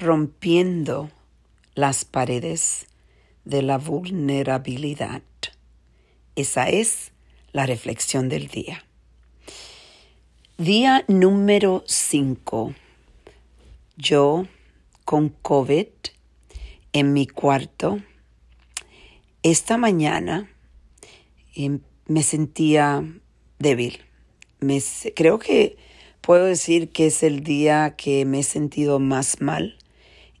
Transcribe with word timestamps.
rompiendo 0.00 1.10
las 1.74 2.06
paredes 2.06 2.86
de 3.44 3.60
la 3.62 3.76
vulnerabilidad. 3.76 5.22
Esa 6.36 6.70
es 6.70 7.12
la 7.52 7.66
reflexión 7.66 8.30
del 8.30 8.48
día. 8.48 8.82
Día 10.56 11.04
número 11.06 11.84
5. 11.86 12.74
Yo 13.98 14.46
con 15.04 15.28
COVID 15.28 15.88
en 16.94 17.12
mi 17.12 17.26
cuarto. 17.26 18.00
Esta 19.42 19.76
mañana 19.76 20.50
em, 21.54 21.80
me 22.06 22.22
sentía 22.22 23.04
débil. 23.58 24.00
Me, 24.60 24.82
creo 25.14 25.38
que 25.38 25.76
puedo 26.22 26.46
decir 26.46 26.88
que 26.88 27.08
es 27.08 27.22
el 27.22 27.42
día 27.42 27.96
que 27.96 28.24
me 28.24 28.40
he 28.40 28.42
sentido 28.42 28.98
más 28.98 29.42
mal 29.42 29.76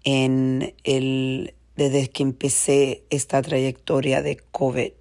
en 0.04 0.74
el, 0.84 1.54
desde 1.76 2.08
que 2.08 2.22
empecé 2.22 3.04
esta 3.10 3.42
trayectoria 3.42 4.22
de 4.22 4.36
COVID. 4.36 4.92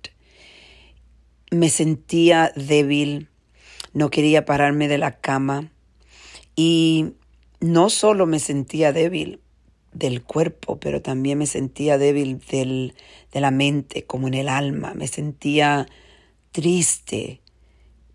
Me 1.52 1.70
sentía 1.70 2.52
débil, 2.55 3.30
no 3.93 4.09
quería 4.09 4.45
pararme 4.45 4.88
de 4.88 4.98
la 4.98 5.20
cama 5.20 5.71
y 6.55 7.13
no 7.59 7.90
solo 7.90 8.26
me 8.26 8.40
sentía 8.40 8.93
débil 8.93 9.41
del 9.93 10.23
cuerpo, 10.23 10.80
pero 10.80 11.02
también 11.02 11.40
me 11.40 11.48
sentía 11.48 11.98
débil 11.98 12.40
del, 12.52 12.93
de 13.31 13.41
la 13.41 13.52
mente, 13.52 14.05
como 14.05 14.27
en 14.27 14.35
el 14.35 14.49
alma, 14.49 14.93
me 14.93 15.07
sentía 15.07 15.88
triste, 16.52 17.41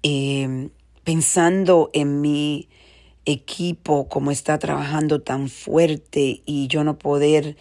eh, 0.02 0.68
pensando 1.02 1.90
en 1.92 2.20
mi 2.20 2.68
equipo, 3.26 4.08
como 4.08 4.30
está 4.30 4.58
trabajando 4.58 5.20
tan 5.22 5.48
fuerte 5.48 6.42
y 6.44 6.66
yo 6.68 6.84
no 6.84 6.98
poder 6.98 7.56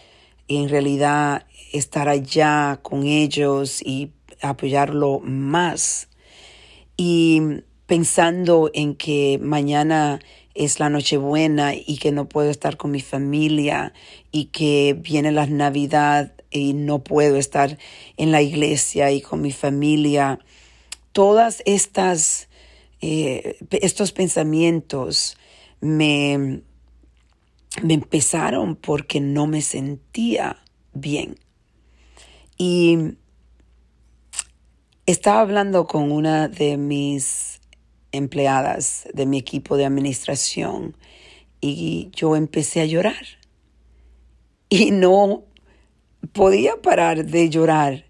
en 0.48 0.68
realidad 0.68 1.46
estar 1.72 2.08
allá 2.08 2.80
con 2.82 3.04
ellos 3.04 3.80
y 3.82 4.10
apoyarlo 4.42 5.20
más. 5.20 6.08
Y 6.96 7.40
pensando 7.86 8.70
en 8.74 8.94
que 8.94 9.38
mañana 9.42 10.20
es 10.54 10.78
la 10.78 10.88
Nochebuena 10.88 11.74
y 11.74 11.98
que 11.98 12.12
no 12.12 12.28
puedo 12.28 12.50
estar 12.50 12.76
con 12.76 12.90
mi 12.92 13.00
familia 13.00 13.92
y 14.30 14.46
que 14.46 14.96
viene 14.98 15.32
la 15.32 15.46
Navidad 15.46 16.32
y 16.50 16.74
no 16.74 17.02
puedo 17.02 17.36
estar 17.36 17.78
en 18.16 18.30
la 18.30 18.40
iglesia 18.40 19.10
y 19.10 19.20
con 19.20 19.40
mi 19.40 19.50
familia. 19.50 20.38
Todas 21.12 21.62
estas, 21.66 22.48
eh, 23.00 23.56
estos 23.70 24.12
pensamientos 24.12 25.36
me, 25.84 26.62
me 27.82 27.94
empezaron 27.94 28.74
porque 28.74 29.20
no 29.20 29.46
me 29.46 29.60
sentía 29.60 30.64
bien. 30.94 31.36
Y 32.56 33.18
estaba 35.04 35.42
hablando 35.42 35.86
con 35.86 36.10
una 36.10 36.48
de 36.48 36.78
mis 36.78 37.60
empleadas 38.12 39.06
de 39.12 39.26
mi 39.26 39.36
equipo 39.36 39.76
de 39.76 39.84
administración 39.84 40.96
y 41.60 42.10
yo 42.12 42.34
empecé 42.34 42.80
a 42.80 42.86
llorar. 42.86 43.26
Y 44.70 44.90
no 44.90 45.44
podía 46.32 46.80
parar 46.80 47.26
de 47.26 47.50
llorar 47.50 48.06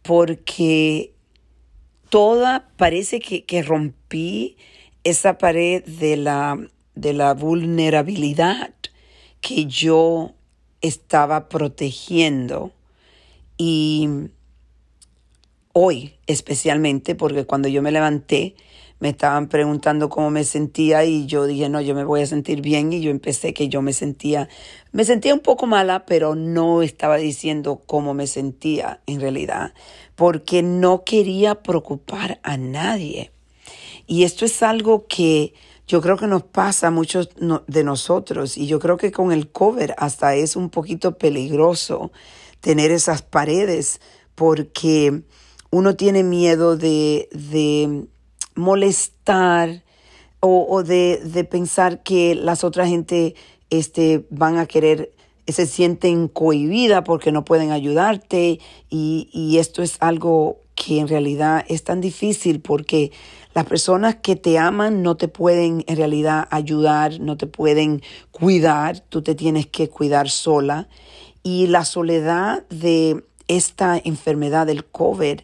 porque 0.00 1.12
toda, 2.08 2.70
parece 2.78 3.20
que, 3.20 3.44
que 3.44 3.62
rompí 3.62 4.56
esa 5.04 5.36
pared 5.36 5.84
de 5.84 6.16
la, 6.16 6.58
de 7.00 7.14
la 7.14 7.34
vulnerabilidad 7.34 8.72
que 9.40 9.66
yo 9.66 10.32
estaba 10.80 11.48
protegiendo 11.48 12.72
y 13.56 14.08
hoy 15.72 16.14
especialmente 16.26 17.14
porque 17.14 17.46
cuando 17.46 17.68
yo 17.68 17.82
me 17.82 17.92
levanté 17.92 18.54
me 19.00 19.08
estaban 19.08 19.48
preguntando 19.48 20.10
cómo 20.10 20.30
me 20.30 20.44
sentía 20.44 21.04
y 21.04 21.24
yo 21.24 21.46
dije, 21.46 21.70
no, 21.70 21.80
yo 21.80 21.94
me 21.94 22.04
voy 22.04 22.20
a 22.20 22.26
sentir 22.26 22.60
bien 22.60 22.92
y 22.92 23.00
yo 23.00 23.10
empecé 23.10 23.54
que 23.54 23.70
yo 23.70 23.80
me 23.80 23.94
sentía, 23.94 24.48
me 24.92 25.06
sentía 25.06 25.32
un 25.32 25.40
poco 25.40 25.66
mala, 25.66 26.04
pero 26.04 26.34
no 26.34 26.82
estaba 26.82 27.16
diciendo 27.16 27.80
cómo 27.86 28.12
me 28.12 28.26
sentía 28.26 29.00
en 29.06 29.22
realidad, 29.22 29.72
porque 30.16 30.62
no 30.62 31.02
quería 31.04 31.62
preocupar 31.62 32.40
a 32.42 32.58
nadie. 32.58 33.32
Y 34.06 34.24
esto 34.24 34.44
es 34.44 34.62
algo 34.62 35.06
que 35.06 35.54
yo 35.90 36.00
creo 36.00 36.16
que 36.16 36.28
nos 36.28 36.44
pasa 36.44 36.86
a 36.86 36.90
muchos 36.92 37.30
de 37.66 37.82
nosotros 37.82 38.56
y 38.56 38.68
yo 38.68 38.78
creo 38.78 38.96
que 38.96 39.10
con 39.10 39.32
el 39.32 39.50
cover 39.50 39.96
hasta 39.98 40.36
es 40.36 40.54
un 40.54 40.70
poquito 40.70 41.18
peligroso 41.18 42.12
tener 42.60 42.92
esas 42.92 43.22
paredes 43.22 44.00
porque 44.36 45.24
uno 45.72 45.96
tiene 45.96 46.22
miedo 46.22 46.76
de, 46.76 47.28
de 47.32 48.06
molestar 48.54 49.82
o, 50.38 50.84
de, 50.84 51.20
de, 51.24 51.42
pensar 51.42 52.04
que 52.04 52.36
las 52.36 52.62
otras 52.62 52.88
gente 52.88 53.34
este, 53.68 54.24
van 54.30 54.58
a 54.58 54.66
querer, 54.66 55.12
se 55.48 55.66
sienten 55.66 56.28
cohibidas 56.28 57.02
porque 57.02 57.32
no 57.32 57.44
pueden 57.44 57.72
ayudarte 57.72 58.60
y, 58.88 59.28
y 59.32 59.58
esto 59.58 59.82
es 59.82 59.96
algo 59.98 60.60
que 60.80 60.98
en 60.98 61.08
realidad 61.08 61.62
es 61.68 61.84
tan 61.84 62.00
difícil 62.00 62.60
porque 62.60 63.12
las 63.52 63.66
personas 63.66 64.16
que 64.22 64.34
te 64.34 64.58
aman 64.58 65.02
no 65.02 65.14
te 65.18 65.28
pueden 65.28 65.84
en 65.86 65.96
realidad 65.98 66.48
ayudar, 66.50 67.20
no 67.20 67.36
te 67.36 67.46
pueden 67.46 68.00
cuidar, 68.30 69.00
tú 69.00 69.20
te 69.20 69.34
tienes 69.34 69.66
que 69.66 69.90
cuidar 69.90 70.30
sola. 70.30 70.88
Y 71.42 71.66
la 71.66 71.84
soledad 71.84 72.66
de 72.70 73.22
esta 73.46 74.00
enfermedad 74.02 74.66
del 74.66 74.86
COVID 74.86 75.40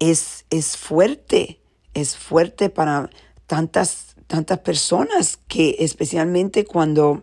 es, 0.00 0.46
es 0.50 0.76
fuerte, 0.76 1.60
es 1.94 2.16
fuerte 2.16 2.68
para 2.68 3.08
tantas, 3.46 4.16
tantas 4.26 4.58
personas 4.58 5.38
que 5.46 5.76
especialmente 5.78 6.64
cuando 6.64 7.22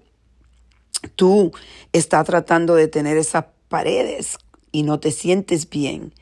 tú 1.18 1.52
estás 1.92 2.26
tratando 2.26 2.76
de 2.76 2.88
tener 2.88 3.18
esas 3.18 3.46
paredes 3.68 4.38
y 4.72 4.84
no 4.84 5.02
te 5.02 5.12
sientes 5.12 5.70
bien. 5.70 6.14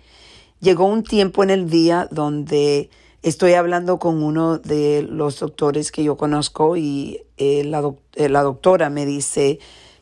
Llegó 0.60 0.86
un 0.86 1.04
tiempo 1.04 1.44
en 1.44 1.50
el 1.50 1.70
día 1.70 2.08
donde 2.12 2.90
Estoy 3.24 3.56
hablando 3.56 3.98
con 3.98 4.24
uno 4.24 4.60
de 4.60 5.02
los 5.02 5.40
doctores 5.40 5.92
que 5.92 6.04
yo 6.04 6.16
conozco 6.16 6.78
y 6.78 7.24
eh, 7.38 7.64
la, 7.64 7.92
eh, 8.14 8.30
la 8.30 8.44
doctora 8.44 8.90
me 8.90 9.06
dice 9.06 9.60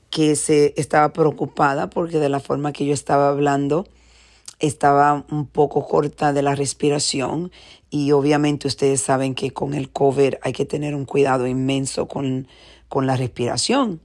que 0.09 0.35
se 0.35 0.73
estaba 0.77 1.13
preocupada 1.13 1.89
porque 1.89 2.19
de 2.19 2.29
la 2.29 2.39
forma 2.39 2.73
que 2.73 2.85
yo 2.85 2.93
estaba 2.93 3.29
hablando 3.29 3.87
estaba 4.59 5.25
un 5.31 5.47
poco 5.47 5.87
corta 5.87 6.33
de 6.33 6.41
la 6.41 6.55
respiración 6.55 7.51
y 7.89 8.11
obviamente 8.11 8.67
ustedes 8.67 9.01
saben 9.01 9.33
que 9.33 9.51
con 9.51 9.73
el 9.73 9.89
COVID 9.89 10.35
hay 10.41 10.53
que 10.53 10.65
tener 10.65 10.93
un 10.93 11.05
cuidado 11.05 11.47
inmenso 11.47 12.07
con, 12.07 12.47
con 12.89 13.07
la 13.07 13.15
respiración. 13.15 14.01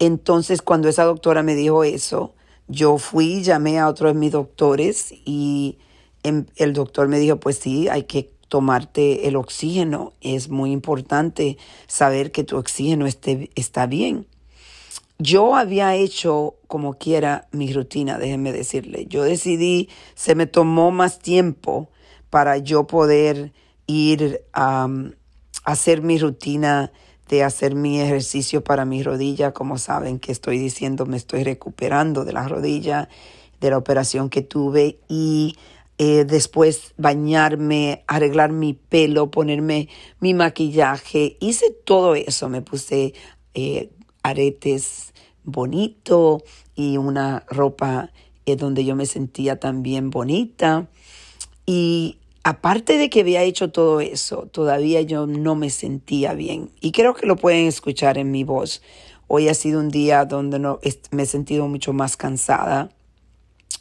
Entonces 0.00 0.60
cuando 0.60 0.88
esa 0.88 1.04
doctora 1.04 1.42
me 1.42 1.54
dijo 1.54 1.84
eso, 1.84 2.34
yo 2.68 2.98
fui, 2.98 3.42
llamé 3.42 3.78
a 3.78 3.88
otro 3.88 4.08
de 4.08 4.14
mis 4.14 4.32
doctores 4.32 5.12
y 5.24 5.78
Em, 6.24 6.46
el 6.56 6.72
doctor 6.72 7.06
me 7.06 7.18
dijo, 7.18 7.38
pues 7.38 7.58
sí, 7.58 7.88
hay 7.88 8.04
que 8.04 8.32
tomarte 8.48 9.28
el 9.28 9.36
oxígeno. 9.36 10.14
Es 10.22 10.48
muy 10.48 10.72
importante 10.72 11.58
saber 11.86 12.32
que 12.32 12.44
tu 12.44 12.56
oxígeno 12.56 13.06
esté, 13.06 13.50
está 13.54 13.86
bien. 13.86 14.26
Yo 15.18 15.54
había 15.54 15.94
hecho 15.94 16.56
como 16.66 16.94
quiera 16.94 17.46
mi 17.52 17.72
rutina, 17.72 18.18
déjenme 18.18 18.52
decirle. 18.52 19.06
Yo 19.06 19.22
decidí, 19.22 19.90
se 20.14 20.34
me 20.34 20.46
tomó 20.46 20.90
más 20.90 21.18
tiempo 21.18 21.90
para 22.30 22.56
yo 22.56 22.86
poder 22.86 23.52
ir 23.86 24.44
a, 24.54 24.88
hacer 25.64 26.02
mi 26.02 26.18
rutina 26.18 26.90
de 27.28 27.42
hacer 27.42 27.74
mi 27.74 28.00
ejercicio 28.00 28.62
para 28.62 28.84
mi 28.84 29.02
rodilla. 29.02 29.52
Como 29.52 29.78
saben 29.78 30.18
que 30.18 30.32
estoy 30.32 30.58
diciendo, 30.58 31.06
me 31.06 31.16
estoy 31.16 31.44
recuperando 31.44 32.24
de 32.24 32.32
la 32.32 32.48
rodilla, 32.48 33.08
de 33.60 33.70
la 33.70 33.78
operación 33.78 34.28
que 34.28 34.42
tuve 34.42 34.98
y 35.08 35.56
eh, 35.96 36.24
después 36.24 36.92
bañarme, 36.96 38.04
arreglar 38.06 38.50
mi 38.52 38.74
pelo, 38.74 39.30
ponerme 39.30 39.88
mi 40.20 40.34
maquillaje. 40.34 41.36
Hice 41.40 41.70
todo 41.84 42.14
eso, 42.14 42.48
me 42.48 42.62
puse 42.62 43.14
eh, 43.54 43.90
aretes 44.22 45.14
bonito 45.44 46.42
y 46.74 46.96
una 46.96 47.44
ropa 47.48 48.10
eh, 48.46 48.56
donde 48.56 48.84
yo 48.84 48.96
me 48.96 49.06
sentía 49.06 49.60
también 49.60 50.10
bonita. 50.10 50.88
Y 51.64 52.18
aparte 52.44 52.98
de 52.98 53.08
que 53.08 53.20
había 53.20 53.42
hecho 53.42 53.72
todo 53.72 54.00
eso, 54.00 54.46
todavía 54.52 55.00
yo 55.00 55.26
no 55.26 55.54
me 55.54 55.70
sentía 55.70 56.34
bien. 56.34 56.70
Y 56.80 56.92
creo 56.92 57.14
que 57.14 57.26
lo 57.26 57.36
pueden 57.36 57.66
escuchar 57.66 58.18
en 58.18 58.30
mi 58.30 58.44
voz. 58.44 58.82
Hoy 59.26 59.48
ha 59.48 59.54
sido 59.54 59.80
un 59.80 59.88
día 59.88 60.26
donde 60.26 60.58
no, 60.58 60.78
me 61.10 61.22
he 61.22 61.26
sentido 61.26 61.66
mucho 61.66 61.94
más 61.94 62.18
cansada. 62.18 62.90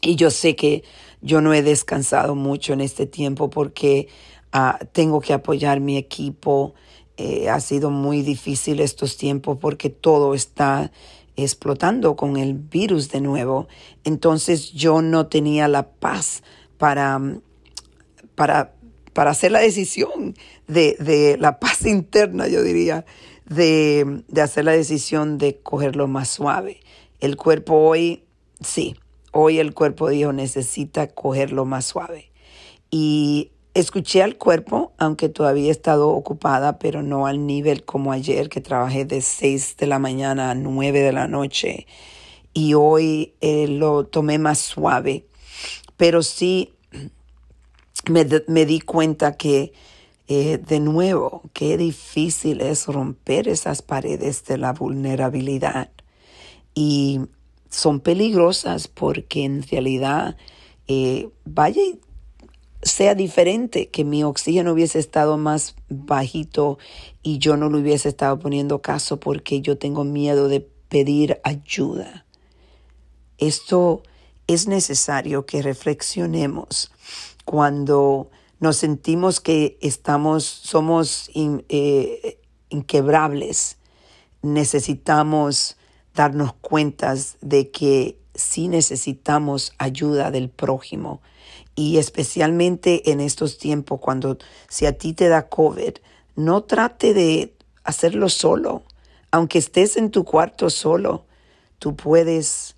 Y 0.02 0.16
yo 0.16 0.32
sé 0.32 0.56
que 0.56 0.84
yo 1.22 1.42
no 1.42 1.54
he 1.54 1.62
descansado 1.62 2.36
mucho 2.36 2.72
en 2.72 2.80
este 2.80 3.06
tiempo 3.06 3.50
porque 3.50 4.08
ah, 4.54 4.80
tengo 4.94 5.20
que 5.20 5.34
apoyar 5.34 5.82
mi 5.82 5.98
equipo. 5.98 6.74
Eh, 7.18 7.50
ha 7.50 7.60
sido 7.60 7.92
muy 7.92 8.22
difícil 8.22 8.80
estos 8.80 9.18
tiempos 9.18 9.58
porque 9.60 9.90
todo 9.90 10.34
está 10.34 10.92
explotando 11.36 12.16
con 12.16 12.38
el 12.38 12.54
virus 12.54 13.10
de 13.10 13.20
nuevo. 13.20 13.68
Entonces 14.06 14.72
yo 14.72 15.02
no 15.02 15.28
tenía 15.28 15.68
la 15.68 15.90
paz 15.92 16.44
para, 16.78 17.20
para, 18.36 18.74
para 19.14 19.32
hacer 19.32 19.52
la 19.52 19.60
decisión 19.60 20.36
de, 20.68 20.96
de, 21.00 21.38
la 21.38 21.60
paz 21.60 21.86
interna, 21.86 22.48
yo 22.48 22.64
diría, 22.64 23.06
de, 23.46 24.24
de 24.28 24.42
hacer 24.42 24.66
la 24.66 24.72
decisión 24.72 25.38
de 25.38 25.60
cogerlo 25.60 26.08
más 26.08 26.30
suave. 26.30 26.80
El 27.20 27.38
cuerpo 27.38 27.76
hoy, 27.76 28.24
sí, 28.62 28.96
hoy 29.32 29.60
el 29.60 29.74
cuerpo 29.74 30.10
dijo 30.10 30.34
necesita 30.34 31.08
cogerlo 31.08 31.66
más 31.66 31.86
suave. 31.86 32.32
Y 32.92 33.52
Escuché 33.76 34.22
al 34.22 34.38
cuerpo, 34.38 34.92
aunque 35.00 35.30
todavía 35.30 35.70
he 35.70 35.72
estado 35.72 36.10
ocupada, 36.10 36.78
pero 36.78 37.02
no 37.02 37.26
al 37.26 37.48
nivel 37.48 37.84
como 37.84 38.12
ayer, 38.12 38.48
que 38.48 38.62
trabajé 38.62 39.04
de 39.04 39.20
6 39.22 39.78
de 39.78 39.88
la 39.88 39.98
mañana 39.98 40.52
a 40.52 40.56
9 40.56 41.00
de 41.00 41.12
la 41.12 41.28
noche. 41.28 41.88
Y 42.54 42.76
hoy 42.76 43.34
eh, 43.42 43.68
lo 43.68 44.06
tomé 44.06 44.38
más 44.38 44.60
suave. 44.60 45.26
Pero 45.98 46.22
sí 46.22 46.73
me, 48.10 48.66
di 48.66 48.82
cuenta 48.82 49.38
que, 49.38 49.74
eh, 50.28 50.58
de 50.58 50.80
nuevo, 50.80 51.42
qué 51.54 51.78
difícil 51.78 52.62
es 52.62 52.88
romper 52.88 53.48
esas 53.48 53.82
paredes 53.82 54.46
de 54.46 54.58
la 54.58 54.74
vulnerabilidad. 54.74 55.90
Y 56.76 57.22
son 57.70 58.00
peligrosas 58.00 58.88
porque 58.88 59.46
en 59.46 59.64
realidad, 59.64 60.38
eh, 60.88 61.30
vaya 61.46 61.82
sea 62.84 63.16
diferente, 63.16 63.90
que 63.90 64.04
mi 64.04 64.24
oxígeno 64.24 64.74
hubiese 64.74 65.00
estado 65.00 65.38
más 65.38 65.76
bajito 65.90 66.78
y 67.22 67.38
yo 67.38 67.56
no 67.58 67.70
lo 67.70 67.80
hubiese 67.80 68.10
estado 68.10 68.38
poniendo 68.40 68.82
caso 68.82 69.20
porque 69.20 69.62
yo 69.62 69.78
tengo 69.78 70.04
miedo 70.04 70.48
de 70.50 70.68
pedir 70.90 71.40
ayuda. 71.44 72.26
Esto 73.38 74.04
es 74.48 74.68
necesario 74.68 75.46
que 75.46 75.62
reflexionemos 75.62 76.92
cuando 77.46 78.30
nos 78.60 78.78
sentimos 78.78 79.40
que 79.40 79.78
estamos, 79.82 80.44
somos 80.44 81.30
eh, 81.36 82.40
inquebrables. 82.70 83.78
Necesitamos 84.42 85.78
darnos 86.16 86.54
cuenta 86.54 87.16
de 87.42 87.72
que 87.72 88.18
sí 88.36 88.68
necesitamos 88.68 89.74
ayuda 89.78 90.32
del 90.32 90.50
prójimo 90.50 91.22
y 91.76 91.98
especialmente 91.98 93.12
en 93.12 93.20
estos 93.20 93.58
tiempos 93.58 94.00
cuando 94.00 94.38
si 94.70 94.86
a 94.86 94.98
ti 94.98 95.14
te 95.14 95.28
da 95.28 95.50
COVID, 95.50 95.96
no 96.36 96.64
trate 96.64 97.14
de 97.14 97.54
hacerlo 97.84 98.30
solo. 98.30 98.84
Aunque 99.32 99.58
estés 99.58 99.98
en 99.98 100.12
tu 100.12 100.24
cuarto 100.24 100.70
solo, 100.70 101.26
tú 101.80 101.96
puedes 101.96 102.76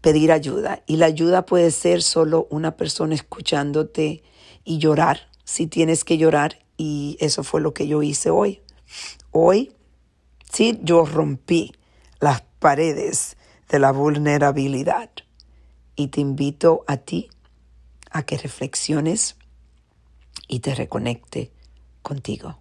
pedir 0.00 0.32
ayuda 0.32 0.82
y 0.86 0.96
la 0.96 1.06
ayuda 1.06 1.46
puede 1.46 1.70
ser 1.70 2.02
solo 2.02 2.46
una 2.50 2.76
persona 2.76 3.14
escuchándote 3.14 4.22
y 4.64 4.78
llorar 4.78 5.28
si 5.44 5.66
tienes 5.66 6.04
que 6.04 6.18
llorar 6.18 6.58
y 6.76 7.16
eso 7.20 7.42
fue 7.44 7.60
lo 7.60 7.72
que 7.72 7.88
yo 7.88 8.02
hice 8.02 8.30
hoy. 8.30 8.60
Hoy 9.30 9.72
sí 10.52 10.78
yo 10.82 11.04
rompí 11.04 11.72
las 12.20 12.42
paredes 12.58 13.36
de 13.68 13.78
la 13.78 13.92
vulnerabilidad 13.92 15.10
y 15.96 16.08
te 16.08 16.20
invito 16.20 16.84
a 16.86 16.98
ti 16.98 17.28
a 18.10 18.22
que 18.22 18.38
reflexiones 18.38 19.36
y 20.48 20.60
te 20.60 20.74
reconecte 20.74 21.52
contigo. 22.02 22.58